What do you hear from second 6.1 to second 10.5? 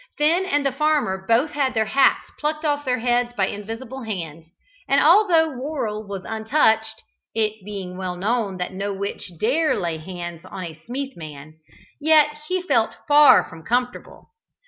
untouched (it being well known that no witch dare lay hands